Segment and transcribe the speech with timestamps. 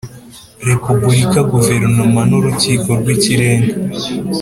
[0.67, 3.73] repubulika guverinoma n urukiko rw ikirenga